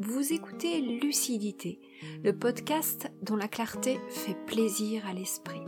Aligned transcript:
Vous 0.00 0.32
écoutez 0.32 0.80
Lucidité, 0.80 1.80
le 2.22 2.32
podcast 2.32 3.10
dont 3.20 3.34
la 3.34 3.48
clarté 3.48 3.98
fait 4.08 4.36
plaisir 4.46 5.04
à 5.08 5.12
l'esprit. 5.12 5.64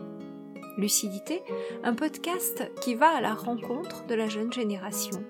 Lucidité, 0.78 1.42
un 1.82 1.94
podcast 1.94 2.70
qui 2.80 2.94
va 2.94 3.08
à 3.08 3.20
la 3.20 3.34
rencontre 3.34 4.06
de 4.06 4.14
la 4.14 4.28
jeune 4.28 4.52
génération, 4.52 5.24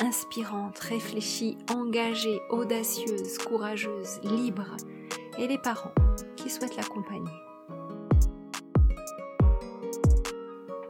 inspirante, 0.00 0.80
réfléchie, 0.80 1.58
engagée, 1.72 2.40
audacieuse, 2.50 3.38
courageuse, 3.38 4.18
libre, 4.24 4.76
et 5.38 5.46
les 5.46 5.58
parents 5.58 5.94
qui 6.34 6.50
souhaitent 6.50 6.76
l'accompagner. 6.76 7.30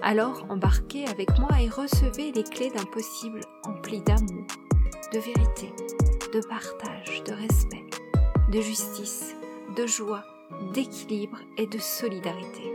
Alors 0.01 0.47
embarquez 0.49 1.05
avec 1.09 1.39
moi 1.39 1.61
et 1.61 1.69
recevez 1.69 2.33
les 2.33 2.45
clés 2.45 2.71
d'un 2.71 2.87
possible 2.87 3.43
empli 3.65 4.01
d'amour, 4.01 4.47
de 5.13 5.19
vérité, 5.19 5.75
de 6.33 6.41
partage, 6.47 7.25
de 7.25 7.33
respect, 7.33 7.85
de 8.53 8.61
justice, 8.61 9.35
de 9.77 9.85
joie, 9.87 10.25
d'équilibre 10.73 11.39
et 11.57 11.67
de 11.67 11.79
solidarité. 11.79 12.73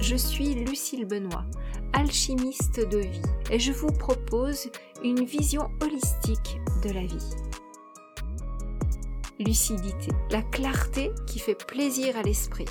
Je 0.00 0.16
suis 0.16 0.54
Lucille 0.54 1.06
Benoît, 1.06 1.44
alchimiste 2.16 2.80
de 2.80 2.96
vie, 2.96 3.20
et 3.50 3.58
je 3.58 3.72
vous 3.72 3.92
propose 3.92 4.70
une 5.04 5.26
vision 5.26 5.68
holistique 5.82 6.58
de 6.82 6.90
la 6.90 7.04
vie. 7.04 7.30
Lucidité, 9.38 10.12
la 10.30 10.40
clarté 10.40 11.10
qui 11.26 11.38
fait 11.38 11.66
plaisir 11.66 12.16
à 12.16 12.22
l'esprit. 12.22 12.64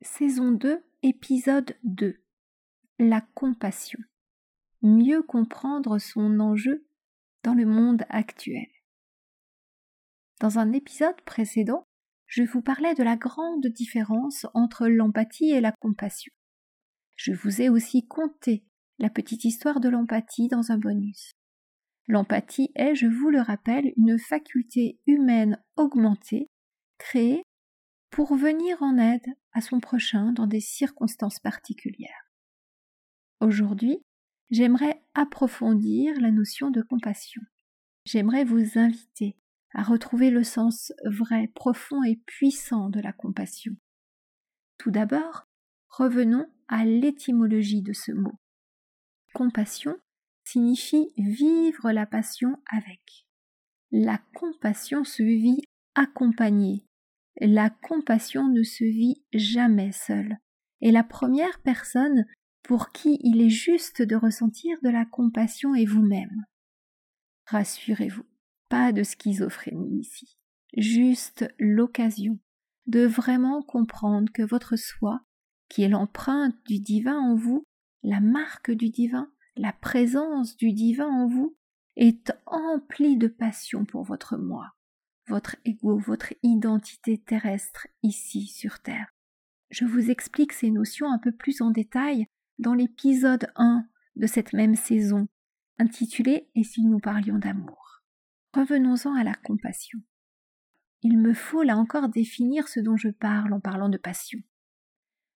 Saison 0.00 0.52
2, 0.52 0.82
épisode 1.02 1.76
2. 1.84 2.16
La 2.98 3.20
compassion. 3.34 3.98
Mieux 4.80 5.22
comprendre 5.22 5.98
son 5.98 6.40
enjeu 6.40 6.86
dans 7.42 7.52
le 7.52 7.66
monde 7.66 8.02
actuel. 8.08 8.66
Dans 10.40 10.58
un 10.58 10.72
épisode 10.72 11.20
précédent, 11.22 11.86
je 12.26 12.42
vous 12.42 12.60
parlais 12.60 12.94
de 12.94 13.02
la 13.02 13.16
grande 13.16 13.66
différence 13.66 14.46
entre 14.52 14.86
l'empathie 14.86 15.50
et 15.50 15.60
la 15.60 15.72
compassion. 15.72 16.32
Je 17.14 17.32
vous 17.32 17.62
ai 17.62 17.70
aussi 17.70 18.06
conté 18.06 18.64
la 18.98 19.08
petite 19.08 19.44
histoire 19.44 19.80
de 19.80 19.88
l'empathie 19.88 20.48
dans 20.48 20.72
un 20.72 20.78
bonus. 20.78 21.32
L'empathie 22.08 22.70
est, 22.74 22.94
je 22.94 23.06
vous 23.06 23.30
le 23.30 23.40
rappelle, 23.40 23.92
une 23.96 24.18
faculté 24.18 25.00
humaine 25.06 25.62
augmentée, 25.76 26.48
créée 26.98 27.42
pour 28.10 28.36
venir 28.36 28.82
en 28.82 28.98
aide 28.98 29.26
à 29.52 29.60
son 29.60 29.80
prochain 29.80 30.32
dans 30.32 30.46
des 30.46 30.60
circonstances 30.60 31.40
particulières. 31.40 32.30
Aujourd'hui, 33.40 34.02
j'aimerais 34.50 35.02
approfondir 35.14 36.20
la 36.20 36.30
notion 36.30 36.70
de 36.70 36.82
compassion. 36.82 37.42
J'aimerais 38.04 38.44
vous 38.44 38.78
inviter 38.78 39.36
à 39.76 39.82
retrouver 39.82 40.30
le 40.30 40.42
sens 40.42 40.90
vrai, 41.04 41.48
profond 41.54 42.02
et 42.02 42.16
puissant 42.24 42.88
de 42.88 42.98
la 42.98 43.12
compassion. 43.12 43.76
Tout 44.78 44.90
d'abord, 44.90 45.46
revenons 45.90 46.46
à 46.66 46.86
l'étymologie 46.86 47.82
de 47.82 47.92
ce 47.92 48.10
mot. 48.10 48.40
Compassion 49.34 49.94
signifie 50.44 51.12
vivre 51.18 51.92
la 51.92 52.06
passion 52.06 52.56
avec. 52.72 53.26
La 53.92 54.18
compassion 54.34 55.04
se 55.04 55.22
vit 55.22 55.60
accompagnée. 55.94 56.86
La 57.38 57.68
compassion 57.68 58.48
ne 58.48 58.62
se 58.62 58.84
vit 58.84 59.22
jamais 59.34 59.92
seule. 59.92 60.38
Et 60.80 60.90
la 60.90 61.04
première 61.04 61.60
personne 61.60 62.24
pour 62.62 62.92
qui 62.92 63.18
il 63.22 63.42
est 63.42 63.50
juste 63.50 64.00
de 64.00 64.16
ressentir 64.16 64.78
de 64.82 64.88
la 64.88 65.04
compassion 65.04 65.74
est 65.74 65.84
vous-même. 65.84 66.46
Rassurez-vous, 67.44 68.24
pas 68.68 68.92
de 68.92 69.02
schizophrénie 69.02 70.00
ici, 70.00 70.38
juste 70.76 71.52
l'occasion 71.58 72.38
de 72.86 73.04
vraiment 73.04 73.62
comprendre 73.62 74.30
que 74.32 74.42
votre 74.42 74.76
soi, 74.76 75.20
qui 75.68 75.82
est 75.82 75.88
l'empreinte 75.88 76.56
du 76.66 76.78
divin 76.78 77.18
en 77.18 77.34
vous, 77.34 77.64
la 78.02 78.20
marque 78.20 78.70
du 78.70 78.90
divin, 78.90 79.30
la 79.56 79.72
présence 79.72 80.56
du 80.56 80.72
divin 80.72 81.08
en 81.08 81.26
vous, 81.26 81.56
est 81.96 82.32
emplie 82.46 83.16
de 83.16 83.26
passion 83.26 83.84
pour 83.84 84.04
votre 84.04 84.36
moi, 84.36 84.72
votre 85.28 85.56
ego, 85.64 85.98
votre 85.98 86.34
identité 86.42 87.18
terrestre 87.18 87.88
ici 88.02 88.46
sur 88.46 88.80
Terre. 88.80 89.08
Je 89.70 89.84
vous 89.84 90.10
explique 90.10 90.52
ces 90.52 90.70
notions 90.70 91.10
un 91.10 91.18
peu 91.18 91.32
plus 91.32 91.60
en 91.60 91.70
détail 91.70 92.26
dans 92.58 92.74
l'épisode 92.74 93.50
1 93.56 93.86
de 94.16 94.26
cette 94.26 94.52
même 94.52 94.76
saison, 94.76 95.26
intitulé 95.78 96.48
Et 96.54 96.62
si 96.62 96.84
nous 96.84 97.00
parlions 97.00 97.38
d'amour? 97.38 97.85
Revenons-en 98.56 99.14
à 99.14 99.22
la 99.22 99.34
compassion. 99.34 99.98
Il 101.02 101.18
me 101.18 101.34
faut 101.34 101.62
là 101.62 101.76
encore 101.76 102.08
définir 102.08 102.68
ce 102.68 102.80
dont 102.80 102.96
je 102.96 103.10
parle 103.10 103.52
en 103.52 103.60
parlant 103.60 103.90
de 103.90 103.98
passion. 103.98 104.38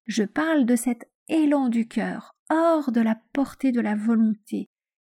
Je 0.06 0.22
parle 0.22 0.64
de 0.64 0.75
cet 0.75 1.06
élan 1.28 1.69
du 1.69 1.86
cœur, 1.86 2.34
hors 2.48 2.92
de 2.92 3.03
la 3.03 3.20
portée 3.34 3.72
de 3.72 3.80
la 3.82 3.94
volonté, 3.94 4.70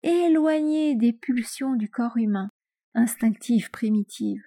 éloigné 0.04 0.96
des 0.96 1.14
pulsions 1.14 1.76
du 1.76 1.90
corps 1.90 2.18
humain, 2.18 2.50
instinctives, 2.94 3.72
primitives, 3.72 4.44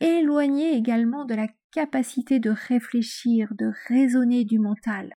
éloigné 0.00 0.74
également 0.74 1.26
de 1.26 1.34
la 1.34 1.48
capacité 1.72 2.40
de 2.40 2.48
réfléchir, 2.48 3.52
de 3.58 3.72
raisonner 3.88 4.46
du 4.46 4.58
mental, 4.58 5.12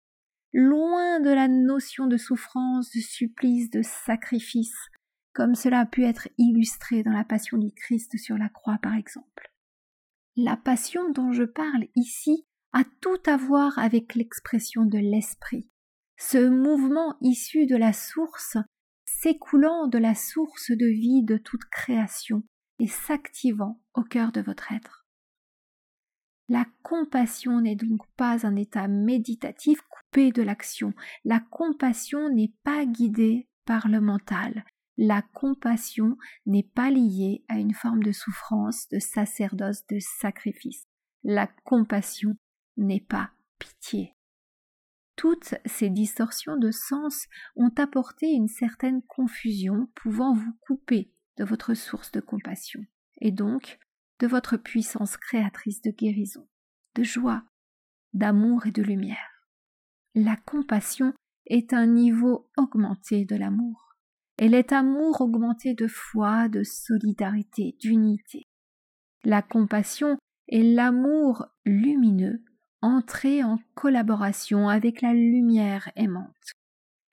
loin 0.52 1.20
de 1.20 1.30
la 1.30 1.48
notion 1.48 2.08
de 2.08 2.18
souffrance, 2.18 2.90
de 2.92 3.02
supplice, 3.02 3.70
de 3.70 3.84
sacrifice, 3.84 4.90
comme 5.38 5.54
cela 5.54 5.82
a 5.82 5.86
pu 5.86 6.04
être 6.04 6.30
illustré 6.40 7.04
dans 7.04 7.12
la 7.12 7.24
passion 7.24 7.60
du 7.60 7.72
Christ 7.72 8.18
sur 8.18 8.40
la 8.40 8.50
croix 8.50 8.80
par 8.82 8.96
exemple. 8.96 9.54
La 10.36 10.58
passion 10.58 11.12
dont 11.12 11.32
je 11.32 11.44
parle 11.44 11.86
ici 11.96 12.48
a 12.74 12.84
tout 13.02 13.22
à 13.28 13.38
voir 13.38 13.78
avec 13.78 14.16
l'expression 14.16 14.86
de 14.86 14.98
l'esprit, 14.98 15.70
ce 16.18 16.50
mouvement 16.50 17.18
issu 17.22 17.68
de 17.68 17.76
la 17.76 17.94
source, 17.94 18.58
s'écoulant 19.06 19.86
de 19.86 20.00
la 20.00 20.16
source 20.16 20.72
de 20.72 20.88
vie 20.88 21.22
de 21.22 21.38
toute 21.38 21.66
création 21.66 22.42
et 22.80 22.88
s'activant 22.88 23.80
au 23.94 24.02
cœur 24.02 24.32
de 24.32 24.42
votre 24.42 24.72
être. 24.72 25.06
La 26.50 26.66
compassion 26.82 27.62
n'est 27.62 27.76
donc 27.76 28.02
pas 28.16 28.48
un 28.48 28.56
état 28.56 28.88
méditatif 28.88 29.82
coupé 29.82 30.32
de 30.32 30.42
l'action. 30.42 30.94
La 31.26 31.40
compassion 31.40 32.28
n'est 32.34 32.56
pas 32.64 32.88
guidée 32.88 33.48
par 33.66 33.88
le 33.88 34.02
mental 34.02 34.66
la 34.98 35.22
compassion 35.22 36.18
n'est 36.46 36.64
pas 36.64 36.90
liée 36.90 37.44
à 37.48 37.60
une 37.60 37.74
forme 37.74 38.02
de 38.02 38.12
souffrance, 38.12 38.88
de 38.90 39.00
sacerdoce, 39.00 39.86
de 39.88 40.00
sacrifice. 40.00 40.84
La 41.24 41.48
compassion 41.48 42.36
n'est 42.78 43.02
pas 43.02 43.32
pitié. 43.60 44.14
Toutes 45.16 45.56
ces 45.66 45.90
distorsions 45.90 46.58
de 46.58 46.72
sens 46.72 47.26
ont 47.56 47.72
apporté 47.78 48.28
une 48.28 48.48
certaine 48.48 49.02
confusion 49.04 49.88
pouvant 49.96 50.34
vous 50.34 50.54
couper 50.62 51.12
de 51.38 51.44
votre 51.44 51.74
source 51.74 52.12
de 52.12 52.20
compassion 52.20 52.84
et 53.20 53.32
donc 53.32 53.80
de 54.20 54.28
votre 54.28 54.58
puissance 54.58 55.18
créatrice 55.18 55.82
de 55.82 55.92
guérison, 55.92 56.48
de 56.96 57.04
joie, 57.04 57.44
d'amour 58.14 58.66
et 58.66 58.72
de 58.72 58.82
lumière. 58.82 59.44
La 60.16 60.36
compassion 60.36 61.14
est 61.46 61.74
un 61.74 61.86
niveau 61.86 62.50
augmenté 62.58 63.26
de 63.26 63.36
l'amour. 63.36 63.87
Elle 64.38 64.54
est 64.54 64.72
amour 64.72 65.22
augmenté 65.22 65.74
de 65.74 65.88
foi, 65.88 66.48
de 66.48 66.64
solidarité, 66.64 67.76
d'unité. 67.80 68.48
La 69.24 69.42
compassion 69.42 70.18
est 70.48 70.62
l'amour 70.62 71.48
lumineux 71.66 72.44
entré 72.82 73.44
en 73.44 73.58
collaboration 73.74 74.70
avec 74.70 75.02
la 75.02 75.14
lumière 75.14 75.92
aimante. 75.96 76.54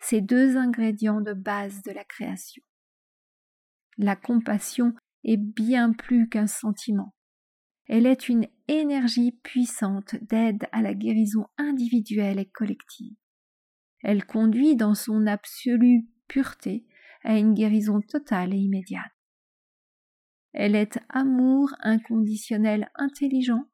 Ces 0.00 0.20
deux 0.20 0.58
ingrédients 0.58 1.22
de 1.22 1.32
base 1.32 1.82
de 1.82 1.92
la 1.92 2.04
création. 2.04 2.62
La 3.96 4.16
compassion 4.16 4.94
est 5.24 5.38
bien 5.38 5.92
plus 5.92 6.28
qu'un 6.28 6.46
sentiment. 6.46 7.14
Elle 7.86 8.06
est 8.06 8.28
une 8.28 8.46
énergie 8.68 9.32
puissante 9.32 10.16
d'aide 10.22 10.66
à 10.72 10.82
la 10.82 10.94
guérison 10.94 11.46
individuelle 11.56 12.38
et 12.38 12.48
collective. 12.48 13.16
Elle 14.02 14.26
conduit 14.26 14.76
dans 14.76 14.94
son 14.94 15.26
absolue 15.26 16.06
pureté 16.28 16.84
à 17.24 17.38
une 17.38 17.54
guérison 17.54 18.00
totale 18.00 18.54
et 18.54 18.58
immédiate. 18.58 19.10
Elle 20.52 20.76
est 20.76 21.00
amour 21.08 21.74
inconditionnel 21.80 22.90
intelligent, 22.94 23.68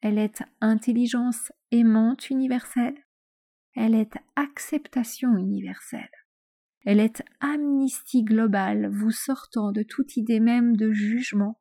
Elle 0.00 0.18
est 0.18 0.44
intelligence 0.60 1.50
aimante 1.72 2.30
universelle. 2.30 2.94
Elle 3.74 3.96
est 3.96 4.16
acceptation 4.36 5.36
universelle. 5.36 6.10
Elle 6.84 7.00
est 7.00 7.24
amnistie 7.40 8.22
globale, 8.22 8.88
vous 8.88 9.10
sortant 9.10 9.72
de 9.72 9.82
toute 9.82 10.16
idée 10.16 10.38
même 10.38 10.76
de 10.76 10.92
jugement, 10.92 11.58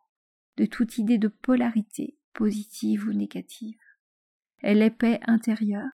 de 0.58 0.66
toute 0.66 1.00
idée 1.00 1.18
de 1.18 1.28
polarité, 1.28 2.18
positive 2.34 3.08
ou 3.08 3.14
négative. 3.14 3.80
Elle 4.60 4.84
est 4.84 4.92
paix 4.92 5.20
intérieure, 5.26 5.90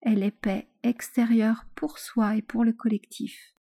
elle 0.00 0.22
est 0.22 0.30
paix 0.30 0.68
extérieure 0.82 1.66
pour 1.74 1.98
soi 1.98 2.36
et 2.36 2.42
pour 2.42 2.64
le 2.64 2.72
collectif. 2.72 3.52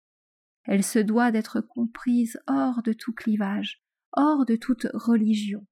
Elle 0.69 0.85
se 0.85 0.99
doit 0.99 1.33
d'être 1.33 1.63
comprise 1.63 2.39
hors 2.47 2.83
de 2.83 2.93
tout 2.93 3.15
clivage, 3.15 3.83
hors 4.13 4.45
de 4.45 4.55
toute 4.55 4.87
religion. 4.93 5.67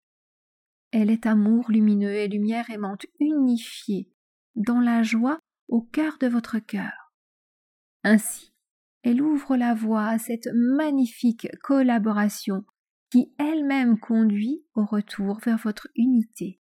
Elle 0.90 1.10
est 1.10 1.26
amour 1.26 1.70
lumineux 1.70 2.14
et 2.14 2.28
lumière 2.28 2.70
aimante 2.70 3.04
unifiée 3.20 4.10
dans 4.54 4.80
la 4.80 5.02
joie 5.02 5.38
au 5.68 5.82
cœur 5.82 6.16
de 6.18 6.26
votre 6.26 6.58
cœur. 6.58 7.12
Ainsi, 8.04 8.54
elle 9.02 9.20
ouvre 9.20 9.56
la 9.56 9.74
voie 9.74 10.06
à 10.06 10.18
cette 10.18 10.48
magnifique 10.54 11.48
collaboration 11.62 12.64
qui 13.10 13.34
elle-même 13.38 13.98
conduit 13.98 14.64
au 14.74 14.86
retour 14.86 15.40
vers 15.40 15.58
votre 15.58 15.88
unité, 15.94 16.58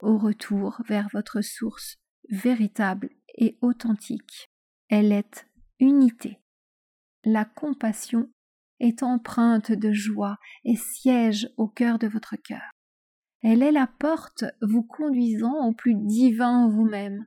au 0.00 0.18
retour 0.18 0.82
vers 0.88 1.08
votre 1.12 1.40
source 1.40 1.98
véritable 2.30 3.10
et 3.36 3.58
authentique. 3.60 4.50
Elle 4.88 5.12
est 5.12 5.46
unité. 5.78 6.40
La 7.24 7.44
compassion 7.44 8.30
est 8.78 9.02
empreinte 9.02 9.72
de 9.72 9.92
joie 9.92 10.38
et 10.64 10.76
siège 10.76 11.50
au 11.58 11.68
cœur 11.68 11.98
de 11.98 12.06
votre 12.06 12.36
cœur. 12.36 12.70
Elle 13.42 13.62
est 13.62 13.72
la 13.72 13.86
porte 13.86 14.44
vous 14.62 14.82
conduisant 14.82 15.66
au 15.66 15.72
plus 15.72 15.94
divin 15.94 16.68
vous-même. 16.68 17.26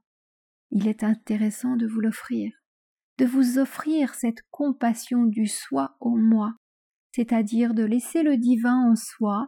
Il 0.71 0.87
est 0.87 1.03
intéressant 1.03 1.75
de 1.75 1.87
vous 1.87 1.99
l'offrir, 1.99 2.51
de 3.19 3.25
vous 3.25 3.59
offrir 3.59 4.15
cette 4.15 4.41
compassion 4.49 5.25
du 5.25 5.47
soi 5.47 5.95
au 5.99 6.15
moi, 6.15 6.55
c'est-à-dire 7.11 7.75
de 7.75 7.83
laisser 7.83 8.23
le 8.23 8.37
divin 8.37 8.91
en 8.91 8.95
soi 8.95 9.47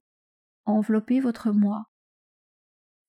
envelopper 0.65 1.19
votre 1.19 1.51
moi, 1.51 1.85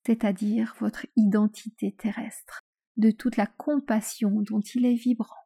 c'est-à-dire 0.07 0.75
votre 0.79 1.07
identité 1.17 1.93
terrestre, 1.93 2.61
de 2.97 3.11
toute 3.11 3.37
la 3.37 3.47
compassion 3.47 4.31
dont 4.43 4.61
il 4.61 4.87
est 4.87 4.95
vibrant. 4.95 5.46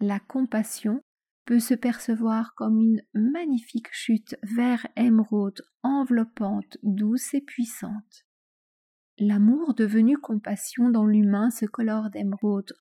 La 0.00 0.20
compassion 0.20 1.02
peut 1.46 1.60
se 1.60 1.72
percevoir 1.72 2.54
comme 2.54 2.80
une 2.80 3.02
magnifique 3.14 3.88
chute 3.92 4.36
vers 4.42 4.86
émeraude 4.96 5.62
enveloppante, 5.82 6.76
douce 6.82 7.32
et 7.32 7.40
puissante. 7.40 8.26
L'amour 9.18 9.72
devenu 9.72 10.18
compassion 10.18 10.90
dans 10.90 11.06
l'humain 11.06 11.50
se 11.50 11.64
colore 11.64 12.10
d'émeraude. 12.10 12.74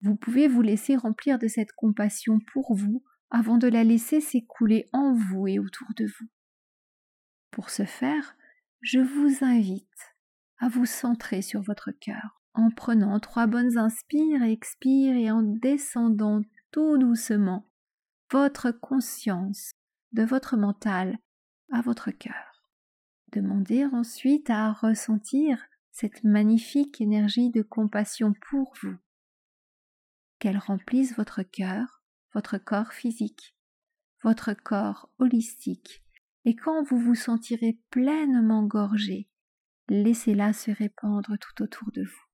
Vous 0.00 0.16
pouvez 0.16 0.48
vous 0.48 0.62
laisser 0.62 0.96
remplir 0.96 1.38
de 1.38 1.46
cette 1.46 1.72
compassion 1.72 2.40
pour 2.52 2.74
vous 2.74 3.04
avant 3.30 3.58
de 3.58 3.68
la 3.68 3.84
laisser 3.84 4.20
s'écouler 4.20 4.88
en 4.92 5.14
vous 5.14 5.46
et 5.46 5.58
autour 5.58 5.88
de 5.96 6.06
vous. 6.06 6.28
Pour 7.52 7.70
ce 7.70 7.84
faire, 7.84 8.36
je 8.80 8.98
vous 8.98 9.44
invite 9.44 10.16
à 10.58 10.68
vous 10.68 10.86
centrer 10.86 11.42
sur 11.42 11.62
votre 11.62 11.92
cœur 11.92 12.43
en 12.54 12.70
prenant 12.70 13.18
trois 13.20 13.46
bonnes 13.46 13.78
inspires 13.78 14.42
et 14.42 14.58
et 14.86 15.30
en 15.30 15.42
descendant 15.42 16.42
tout 16.70 16.98
doucement 16.98 17.66
votre 18.30 18.70
conscience 18.70 19.72
de 20.12 20.22
votre 20.22 20.56
mental 20.56 21.18
à 21.72 21.80
votre 21.80 22.10
cœur. 22.10 22.70
Demandez 23.32 23.84
ensuite 23.84 24.50
à 24.50 24.72
ressentir 24.72 25.58
cette 25.90 26.24
magnifique 26.24 27.00
énergie 27.00 27.50
de 27.50 27.62
compassion 27.62 28.32
pour 28.48 28.72
vous, 28.82 28.96
qu'elle 30.38 30.58
remplisse 30.58 31.16
votre 31.16 31.42
cœur, 31.42 32.02
votre 32.32 32.58
corps 32.58 32.92
physique, 32.92 33.56
votre 34.22 34.54
corps 34.54 35.10
holistique, 35.18 36.04
et 36.44 36.56
quand 36.56 36.82
vous 36.82 36.98
vous 36.98 37.14
sentirez 37.14 37.78
pleinement 37.90 38.64
gorgé, 38.64 39.28
laissez-la 39.88 40.52
se 40.52 40.70
répandre 40.70 41.36
tout 41.38 41.62
autour 41.62 41.90
de 41.92 42.02
vous. 42.02 42.33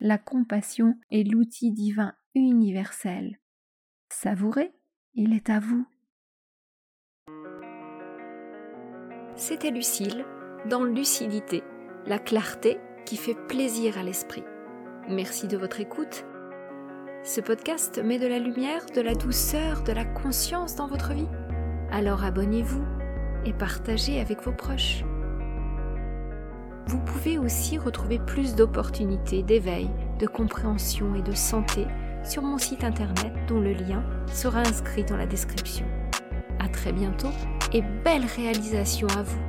La 0.00 0.18
compassion 0.18 0.98
est 1.10 1.22
l'outil 1.22 1.72
divin 1.72 2.12
universel. 2.34 3.38
Savourez, 4.10 4.72
il 5.14 5.32
est 5.32 5.48
à 5.48 5.58
vous. 5.58 5.86
C'était 9.36 9.70
Lucille, 9.70 10.26
dans 10.68 10.84
Lucidité, 10.84 11.62
la 12.04 12.18
clarté 12.18 12.76
qui 13.06 13.16
fait 13.16 13.36
plaisir 13.48 13.96
à 13.96 14.02
l'esprit. 14.02 14.44
Merci 15.08 15.48
de 15.48 15.56
votre 15.56 15.80
écoute. 15.80 16.26
Ce 17.24 17.40
podcast 17.40 17.98
met 18.04 18.18
de 18.18 18.26
la 18.26 18.38
lumière, 18.38 18.84
de 18.94 19.00
la 19.00 19.14
douceur, 19.14 19.82
de 19.82 19.92
la 19.92 20.04
conscience 20.04 20.76
dans 20.76 20.88
votre 20.88 21.14
vie. 21.14 21.28
Alors 21.90 22.22
abonnez-vous 22.22 22.84
et 23.46 23.54
partagez 23.54 24.20
avec 24.20 24.42
vos 24.42 24.52
proches. 24.52 25.04
Vous 26.86 26.98
pouvez 26.98 27.36
aussi 27.36 27.78
retrouver 27.78 28.20
plus 28.20 28.54
d'opportunités 28.54 29.42
d'éveil, 29.42 29.90
de 30.20 30.26
compréhension 30.26 31.16
et 31.16 31.22
de 31.22 31.34
santé 31.34 31.84
sur 32.24 32.42
mon 32.42 32.58
site 32.58 32.84
internet 32.84 33.32
dont 33.48 33.60
le 33.60 33.72
lien 33.72 34.04
sera 34.32 34.60
inscrit 34.60 35.04
dans 35.04 35.16
la 35.16 35.26
description. 35.26 35.86
À 36.60 36.68
très 36.68 36.92
bientôt 36.92 37.32
et 37.72 37.82
belle 38.04 38.24
réalisation 38.36 39.08
à 39.16 39.22
vous. 39.22 39.45